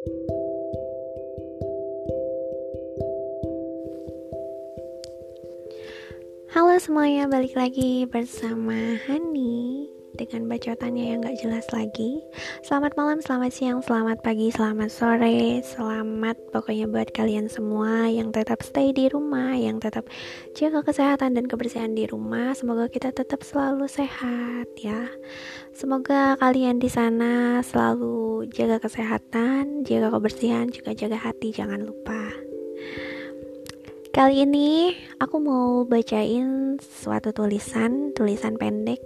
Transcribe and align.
Halo 0.00 0.08
semuanya, 6.80 7.28
balik 7.28 7.52
lagi 7.52 8.08
bersama 8.08 8.96
Hani 9.04 9.79
dengan 10.20 10.44
bacotannya 10.52 11.16
yang 11.16 11.24
gak 11.24 11.40
jelas 11.40 11.64
lagi. 11.72 12.20
Selamat 12.60 12.92
malam, 13.00 13.24
selamat 13.24 13.52
siang, 13.56 13.80
selamat 13.80 14.20
pagi, 14.20 14.52
selamat 14.52 14.92
sore, 14.92 15.64
selamat 15.64 16.36
pokoknya 16.52 16.84
buat 16.92 17.08
kalian 17.16 17.48
semua 17.48 18.04
yang 18.12 18.28
tetap 18.28 18.60
stay 18.60 18.92
di 18.92 19.08
rumah, 19.08 19.56
yang 19.56 19.80
tetap 19.80 20.04
jaga 20.52 20.84
kesehatan 20.84 21.32
dan 21.32 21.48
kebersihan 21.48 21.96
di 21.96 22.04
rumah. 22.04 22.52
Semoga 22.52 22.92
kita 22.92 23.16
tetap 23.16 23.40
selalu 23.40 23.88
sehat 23.88 24.68
ya. 24.76 25.08
Semoga 25.72 26.36
kalian 26.36 26.76
di 26.76 26.92
sana 26.92 27.64
selalu 27.64 28.44
jaga 28.52 28.76
kesehatan, 28.76 29.88
jaga 29.88 30.12
kebersihan, 30.12 30.68
juga 30.68 30.92
jaga 30.92 31.16
hati, 31.16 31.48
jangan 31.48 31.80
lupa. 31.80 32.49
Kali 34.10 34.42
ini 34.42 34.90
aku 35.22 35.38
mau 35.38 35.86
bacain 35.86 36.74
suatu 36.82 37.30
tulisan, 37.30 38.10
tulisan 38.10 38.58
pendek 38.58 38.98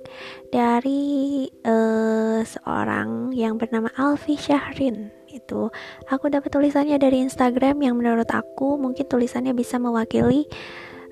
dari 0.49 1.45
uh, 1.61 2.41
seorang 2.41 3.29
yang 3.37 3.61
bernama 3.61 3.93
Alfi 4.01 4.41
Syahrin. 4.41 5.13
Itu 5.29 5.69
aku 6.09 6.33
dapat 6.33 6.49
tulisannya 6.49 6.97
dari 6.97 7.21
Instagram 7.21 7.85
yang 7.85 8.01
menurut 8.01 8.33
aku 8.33 8.81
mungkin 8.81 9.05
tulisannya 9.05 9.53
bisa 9.53 9.77
mewakili 9.77 10.49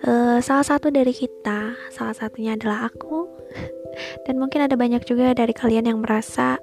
uh, 0.09 0.41
salah 0.41 0.65
satu 0.65 0.89
dari 0.89 1.13
kita. 1.13 1.77
Salah 1.93 2.17
satunya 2.17 2.57
adalah 2.57 2.89
aku. 2.89 3.29
Dan 4.25 4.41
mungkin 4.41 4.65
ada 4.65 4.73
banyak 4.73 5.05
juga 5.05 5.37
dari 5.37 5.53
kalian 5.53 5.85
yang 5.93 6.01
merasa 6.01 6.57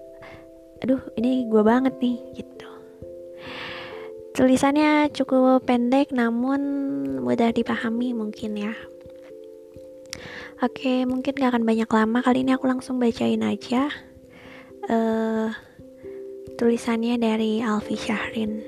aduh 0.79 0.99
ini 1.19 1.43
gue 1.51 1.59
banget 1.59 1.91
nih 1.99 2.17
gitu 2.39 2.58
Tulisannya 4.39 5.11
cukup 5.11 5.67
pendek 5.67 6.15
namun 6.15 6.63
mudah 7.19 7.51
dipahami 7.51 8.15
mungkin 8.15 8.55
ya. 8.55 8.71
Oke, 10.63 11.03
mungkin 11.03 11.35
gak 11.35 11.51
akan 11.51 11.67
banyak 11.67 11.91
lama. 11.91 12.23
Kali 12.23 12.47
ini 12.47 12.55
aku 12.55 12.71
langsung 12.71 13.03
bacain 13.03 13.43
aja 13.43 13.91
uh, 14.87 15.51
tulisannya 16.55 17.19
dari 17.19 17.59
Alfi 17.59 17.99
Syahrin. 17.99 18.63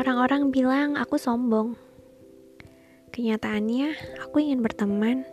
Orang-orang 0.00 0.48
bilang 0.48 0.96
aku 0.96 1.20
sombong. 1.20 1.76
Kenyataannya, 3.12 3.92
aku 4.24 4.40
ingin 4.40 4.64
berteman 4.64 5.28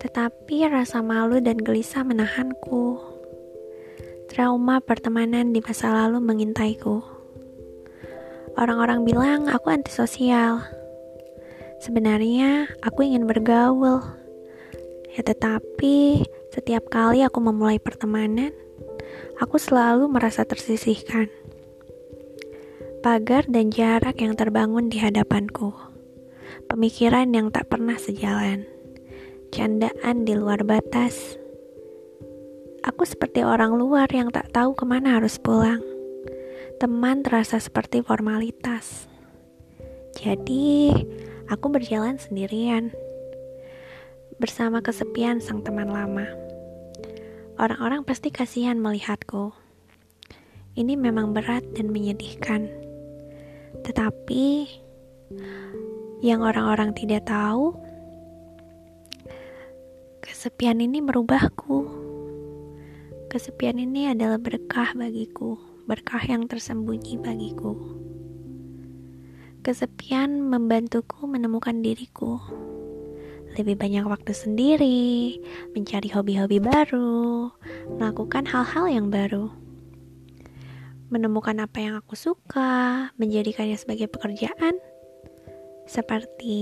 tetapi 0.00 0.68
rasa 0.70 1.04
malu 1.04 1.42
dan 1.42 1.60
gelisah 1.60 2.06
menahanku. 2.06 2.96
Trauma 4.32 4.80
pertemanan 4.80 5.52
di 5.52 5.60
masa 5.60 5.92
lalu 5.92 6.22
mengintaiku. 6.24 7.04
Orang-orang 8.56 9.04
bilang 9.04 9.48
aku 9.48 9.68
antisosial. 9.68 10.64
Sebenarnya 11.84 12.68
aku 12.80 13.04
ingin 13.04 13.28
bergaul. 13.28 14.00
Ya 15.12 15.20
tetapi 15.20 16.24
setiap 16.52 16.88
kali 16.88 17.20
aku 17.20 17.44
memulai 17.44 17.76
pertemanan, 17.76 18.52
aku 19.36 19.60
selalu 19.60 20.08
merasa 20.08 20.48
tersisihkan. 20.48 21.28
Pagar 23.04 23.44
dan 23.50 23.68
jarak 23.68 24.16
yang 24.22 24.38
terbangun 24.38 24.88
di 24.88 25.02
hadapanku. 25.02 25.74
Pemikiran 26.70 27.28
yang 27.34 27.52
tak 27.52 27.68
pernah 27.68 27.98
sejalan 28.00 28.64
candaan 29.52 30.24
di 30.24 30.32
luar 30.32 30.64
batas. 30.64 31.36
Aku 32.88 33.04
seperti 33.04 33.44
orang 33.44 33.76
luar 33.76 34.08
yang 34.08 34.32
tak 34.32 34.48
tahu 34.48 34.72
ke 34.72 34.88
mana 34.88 35.20
harus 35.20 35.36
pulang. 35.36 35.84
Teman 36.80 37.20
terasa 37.20 37.60
seperti 37.60 38.00
formalitas. 38.00 39.12
Jadi, 40.16 40.88
aku 41.52 41.68
berjalan 41.68 42.16
sendirian. 42.16 42.96
Bersama 44.40 44.80
kesepian 44.80 45.44
sang 45.44 45.60
teman 45.60 45.92
lama. 45.92 46.24
Orang-orang 47.60 48.08
pasti 48.08 48.32
kasihan 48.32 48.80
melihatku. 48.80 49.52
Ini 50.80 50.96
memang 50.96 51.36
berat 51.36 51.76
dan 51.76 51.92
menyedihkan. 51.92 52.72
Tetapi, 53.84 54.64
yang 56.24 56.40
orang-orang 56.40 56.96
tidak 56.96 57.28
tahu, 57.28 57.76
Kesepian 60.32 60.80
ini 60.80 61.04
merubahku. 61.04 61.84
Kesepian 63.28 63.76
ini 63.76 64.08
adalah 64.08 64.40
berkah 64.40 64.96
bagiku, 64.96 65.60
berkah 65.84 66.24
yang 66.24 66.48
tersembunyi 66.48 67.20
bagiku. 67.20 67.76
Kesepian 69.60 70.40
membantuku 70.40 71.28
menemukan 71.28 71.84
diriku. 71.84 72.40
Lebih 73.60 73.76
banyak 73.76 74.08
waktu 74.08 74.32
sendiri, 74.32 75.36
mencari 75.76 76.08
hobi-hobi 76.08 76.64
baru, 76.64 77.52
melakukan 78.00 78.48
hal-hal 78.48 78.88
yang 78.88 79.12
baru. 79.12 79.52
Menemukan 81.12 81.60
apa 81.60 81.76
yang 81.76 82.00
aku 82.00 82.16
suka, 82.16 83.12
menjadikannya 83.20 83.76
sebagai 83.76 84.08
pekerjaan, 84.08 84.80
seperti 85.84 86.56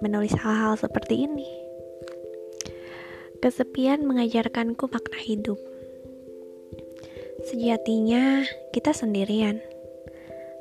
menulis 0.00 0.32
hal-hal 0.40 0.80
seperti 0.80 1.28
ini. 1.28 1.63
Kesepian 3.44 4.08
mengajarkanku 4.08 4.88
makna 4.88 5.20
hidup. 5.20 5.60
Sejatinya, 7.44 8.40
kita 8.72 8.96
sendirian, 8.96 9.60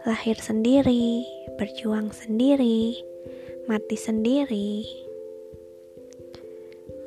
lahir 0.04 0.36
sendiri, 0.36 1.24
berjuang 1.56 2.12
sendiri, 2.12 3.00
mati 3.72 3.96
sendiri. 3.96 4.84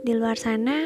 Di 0.01 0.13
luar 0.17 0.41
sana, 0.41 0.81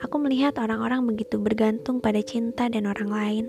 aku 0.00 0.16
melihat 0.16 0.56
orang-orang 0.56 1.04
begitu 1.04 1.36
bergantung 1.36 2.00
pada 2.00 2.24
cinta 2.24 2.72
dan 2.72 2.88
orang 2.88 3.12
lain. 3.12 3.46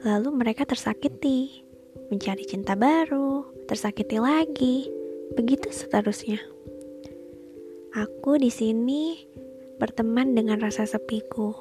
Lalu 0.00 0.32
mereka 0.32 0.64
tersakiti, 0.64 1.60
mencari 2.08 2.48
cinta 2.48 2.72
baru, 2.72 3.44
tersakiti 3.68 4.16
lagi, 4.16 4.88
begitu 5.36 5.68
seterusnya. 5.68 6.40
Aku 7.90 8.38
di 8.38 8.54
sini 8.54 9.18
berteman 9.82 10.38
dengan 10.38 10.62
rasa 10.62 10.86
sepiku, 10.86 11.58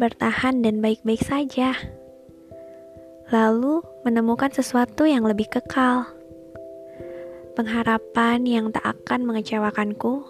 bertahan 0.00 0.64
dan 0.64 0.80
baik-baik 0.80 1.20
saja, 1.20 1.76
lalu 3.28 3.84
menemukan 4.08 4.48
sesuatu 4.48 5.04
yang 5.04 5.28
lebih 5.28 5.52
kekal, 5.52 6.08
pengharapan 7.60 8.48
yang 8.48 8.72
tak 8.72 8.96
akan 9.04 9.28
mengecewakanku, 9.28 10.24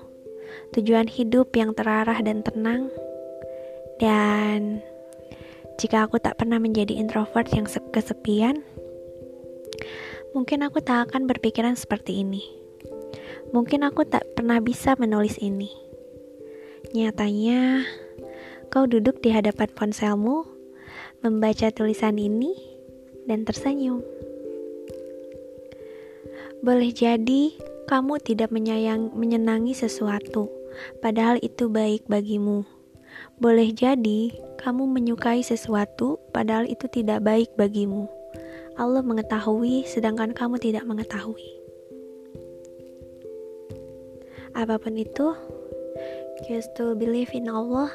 tujuan 0.75 1.07
hidup 1.07 1.55
yang 1.55 1.71
terarah 1.71 2.19
dan 2.19 2.43
tenang, 2.43 2.91
dan 4.03 4.83
jika 5.79 6.11
aku 6.11 6.19
tak 6.19 6.43
pernah 6.43 6.59
menjadi 6.59 6.99
introvert 6.99 7.47
yang 7.55 7.71
kesepian, 7.95 8.67
mungkin 10.35 10.67
aku 10.67 10.83
tak 10.83 11.07
akan 11.07 11.31
berpikiran 11.31 11.79
seperti 11.79 12.27
ini. 12.27 12.60
Mungkin 13.51 13.83
aku 13.83 14.07
tak 14.07 14.39
pernah 14.39 14.63
bisa 14.63 14.95
menulis 14.95 15.35
ini. 15.43 15.75
Nyatanya, 16.95 17.83
kau 18.71 18.87
duduk 18.87 19.19
di 19.19 19.35
hadapan 19.35 19.67
ponselmu, 19.75 20.47
membaca 21.27 21.67
tulisan 21.75 22.15
ini, 22.15 22.55
dan 23.27 23.43
tersenyum. 23.43 24.07
Boleh 26.63 26.95
jadi 26.95 27.51
kamu 27.91 28.23
tidak 28.23 28.55
menyayang, 28.55 29.11
menyenangi 29.19 29.75
sesuatu, 29.75 30.47
padahal 31.03 31.43
itu 31.43 31.67
baik 31.67 32.07
bagimu. 32.07 32.63
Boleh 33.43 33.75
jadi 33.75 34.31
kamu 34.63 34.87
menyukai 34.87 35.43
sesuatu, 35.43 36.23
padahal 36.31 36.71
itu 36.71 36.87
tidak 36.87 37.27
baik 37.27 37.51
bagimu. 37.59 38.07
Allah 38.79 39.03
mengetahui, 39.03 39.91
sedangkan 39.91 40.31
kamu 40.39 40.63
tidak 40.63 40.87
mengetahui 40.87 41.60
apa 44.61 44.77
pun 44.77 44.97
itu 45.01 45.33
just 46.45 46.73
to 46.77 46.93
believe 46.97 47.33
in 47.33 47.49
Allah 47.49 47.89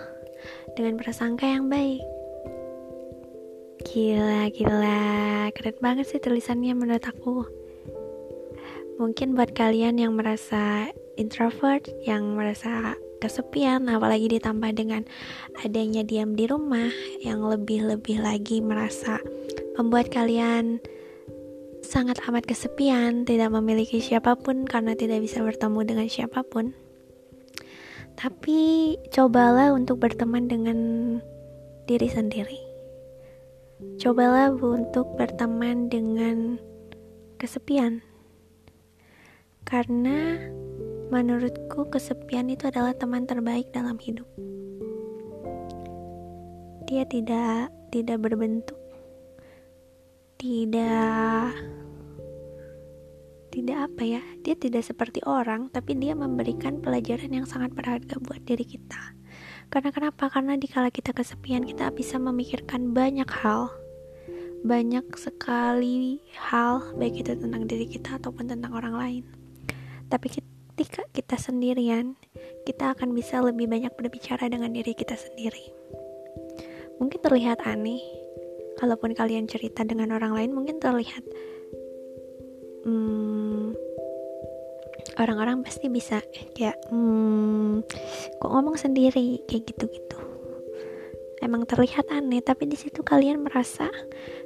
dengan 0.73 0.97
prasangka 0.97 1.45
yang 1.45 1.69
baik. 1.69 2.01
Gila 3.85 4.49
gila. 4.49 5.01
Keren 5.53 5.77
banget 5.77 6.05
sih 6.09 6.21
tulisannya 6.21 6.73
menurut 6.73 7.05
aku. 7.05 7.45
Mungkin 8.97 9.37
buat 9.37 9.53
kalian 9.53 10.01
yang 10.01 10.17
merasa 10.17 10.89
introvert 11.19 11.85
yang 12.03 12.33
merasa 12.33 12.95
kesepian 13.19 13.87
apalagi 13.87 14.27
ditambah 14.27 14.71
dengan 14.75 15.07
adanya 15.63 16.03
diam 16.03 16.35
di 16.35 16.45
rumah 16.45 16.91
yang 17.23 17.41
lebih-lebih 17.41 18.19
lagi 18.21 18.59
merasa 18.59 19.19
membuat 19.79 20.11
kalian 20.11 20.79
sangat 21.85 22.17
amat 22.25 22.49
kesepian, 22.49 23.23
tidak 23.23 23.53
memiliki 23.53 24.01
siapa 24.01 24.33
pun 24.33 24.65
karena 24.65 24.97
tidak 24.97 25.21
bisa 25.21 25.45
bertemu 25.45 25.79
dengan 25.85 26.07
siapa 26.09 26.41
pun. 26.41 26.73
Tapi 28.17 28.95
cobalah 29.13 29.71
untuk 29.75 30.01
berteman 30.01 30.49
dengan 30.49 30.79
diri 31.85 32.09
sendiri. 32.09 32.59
Cobalah 34.01 34.55
untuk 34.55 35.13
berteman 35.19 35.91
dengan 35.91 36.57
kesepian. 37.37 38.01
Karena 39.65 40.39
menurutku 41.13 41.89
kesepian 41.91 42.49
itu 42.49 42.69
adalah 42.71 42.95
teman 42.97 43.29
terbaik 43.29 43.69
dalam 43.75 43.99
hidup. 44.01 44.25
Dia 46.85 47.03
tidak 47.09 47.73
tidak 47.89 48.21
berbentuk. 48.21 48.84
Tidak 50.45 51.49
tidak 53.49 53.77
apa 53.81 54.03
ya 54.05 54.21
dia 54.45 54.53
tidak 54.53 54.85
seperti 54.85 55.25
orang 55.25 55.73
tapi 55.73 55.97
dia 55.97 56.13
memberikan 56.13 56.85
pelajaran 56.85 57.33
yang 57.33 57.49
sangat 57.49 57.73
berharga 57.73 58.21
buat 58.21 58.45
diri 58.45 58.61
kita. 58.61 59.17
Karena 59.73 59.89
kenapa? 59.89 60.29
Karena 60.29 60.53
di 60.53 60.69
kala 60.69 60.93
kita 60.93 61.17
kesepian 61.17 61.65
kita 61.65 61.89
bisa 61.97 62.21
memikirkan 62.21 62.93
banyak 62.93 63.25
hal 63.25 63.73
banyak 64.61 65.09
sekali 65.17 66.21
hal 66.37 66.93
baik 66.93 67.25
itu 67.25 67.33
tentang 67.33 67.65
diri 67.65 67.89
kita 67.89 68.21
ataupun 68.21 68.45
tentang 68.45 68.77
orang 68.77 68.93
lain. 68.93 69.23
Tapi 70.13 70.29
ketika 70.29 71.09
kita 71.09 71.41
sendirian 71.41 72.13
kita 72.69 72.93
akan 72.93 73.17
bisa 73.17 73.41
lebih 73.41 73.65
banyak 73.65 73.97
berbicara 73.97 74.45
dengan 74.45 74.69
diri 74.77 74.93
kita 74.93 75.17
sendiri. 75.17 75.73
Mungkin 77.01 77.17
terlihat 77.25 77.65
aneh 77.65 78.24
kalaupun 78.75 79.15
kalian 79.15 79.47
cerita 79.47 79.81
dengan 79.87 80.15
orang 80.15 80.35
lain 80.35 80.51
mungkin 80.51 80.77
terlihat 80.79 81.23
hmm, 82.85 83.73
orang-orang 85.17 85.63
pasti 85.63 85.87
bisa 85.87 86.21
kayak 86.53 86.77
hmm, 86.91 87.81
kok 88.39 88.51
ngomong 88.51 88.77
sendiri? 88.77 89.41
kayak 89.47 89.63
gitu-gitu. 89.73 90.19
Emang 91.43 91.67
terlihat 91.67 92.09
aneh 92.09 92.41
tapi 92.41 92.65
di 92.65 92.77
situ 92.79 93.05
kalian 93.05 93.45
merasa 93.45 93.91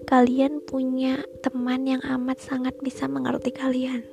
kalian 0.09 0.59
punya 0.65 1.21
teman 1.39 1.87
yang 1.87 2.03
amat 2.03 2.41
sangat 2.43 2.75
bisa 2.81 3.07
mengerti 3.07 3.53
kalian. 3.55 4.03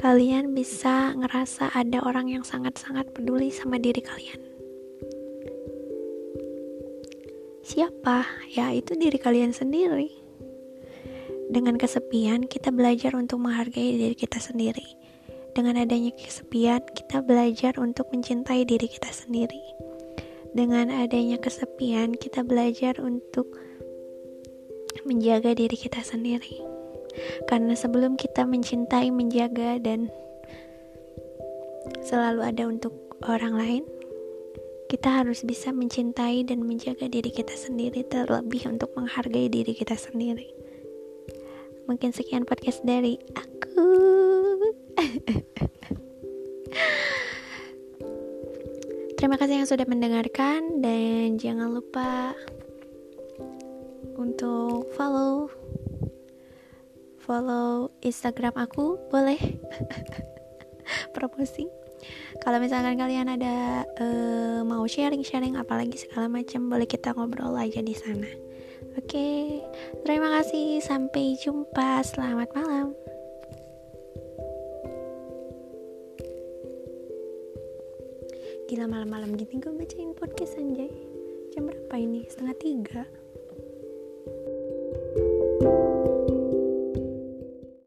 Kalian 0.00 0.56
bisa 0.56 1.12
ngerasa 1.12 1.76
ada 1.76 2.00
orang 2.00 2.32
yang 2.32 2.44
sangat-sangat 2.46 3.12
peduli 3.12 3.52
sama 3.52 3.76
diri 3.76 4.00
kalian 4.00 4.49
siapa 7.70 8.26
ya 8.50 8.74
itu 8.74 8.98
diri 8.98 9.14
kalian 9.22 9.54
sendiri 9.54 10.20
dengan 11.50 11.74
kesepian, 11.74 12.46
kita 12.46 12.70
belajar 12.70 13.18
untuk 13.18 13.42
menghargai 13.42 13.98
diri 13.98 14.14
kita 14.14 14.38
sendiri. 14.38 14.86
Dengan 15.50 15.82
adanya 15.82 16.14
kesepian, 16.14 16.78
kita 16.94 17.26
belajar 17.26 17.74
untuk 17.82 18.06
mencintai 18.14 18.62
diri 18.62 18.86
kita 18.86 19.10
sendiri. 19.10 19.58
Dengan 20.54 20.94
adanya 20.94 21.42
kesepian, 21.42 22.14
kita 22.14 22.46
belajar 22.46 23.02
untuk 23.02 23.50
menjaga 25.02 25.50
diri 25.58 25.74
kita 25.74 26.06
sendiri. 26.06 26.62
Karena 27.50 27.74
sebelum 27.74 28.14
kita 28.14 28.46
mencintai, 28.46 29.10
menjaga, 29.10 29.82
dan 29.82 30.06
selalu 32.06 32.46
ada 32.46 32.62
untuk 32.70 32.94
orang 33.26 33.58
lain, 33.58 33.82
kita 34.90 35.22
harus 35.22 35.46
bisa 35.46 35.70
mencintai 35.70 36.42
dan 36.42 36.66
menjaga 36.66 37.06
diri 37.06 37.30
kita 37.30 37.54
sendiri, 37.54 38.02
terlebih 38.02 38.66
untuk 38.66 38.90
menghargai 38.98 39.46
diri 39.46 39.70
kita 39.70 39.94
sendiri. 39.94 40.50
Mungkin 41.86 42.10
sekian 42.10 42.42
podcast 42.42 42.82
dari 42.82 43.14
aku. 43.38 43.86
Terima 49.14 49.38
kasih 49.38 49.62
yang 49.62 49.70
sudah 49.70 49.86
mendengarkan 49.86 50.82
dan 50.82 51.38
jangan 51.38 51.70
lupa 51.70 52.34
untuk 54.18 54.90
follow 54.98 55.46
follow 57.22 57.94
Instagram 58.02 58.58
aku 58.58 58.98
boleh 59.06 59.38
promosi 61.14 61.70
kalau 62.40 62.58
misalkan 62.62 62.96
kalian 62.96 63.28
ada 63.28 63.84
uh, 64.00 64.60
mau 64.64 64.84
sharing-sharing 64.88 65.56
apalagi 65.56 65.96
segala 65.96 66.30
macam 66.30 66.68
boleh 66.70 66.88
kita 66.88 67.12
ngobrol 67.12 67.56
aja 67.56 67.80
di 67.84 67.92
sana 67.92 68.28
Oke, 68.98 69.62
terima 70.02 70.34
kasih. 70.40 70.82
Sampai 70.82 71.38
jumpa. 71.38 72.02
Selamat 72.02 72.50
malam. 72.58 72.90
Gila 78.66 78.86
malam-malam 78.86 79.34
gini 79.34 79.58
gue 79.58 79.74
bacain 79.74 80.14
podcast 80.14 80.54
anjay 80.54 80.94
Jam 81.50 81.66
berapa 81.66 81.90
ini? 81.98 82.22
Setengah 82.30 82.54
tiga 82.54 83.02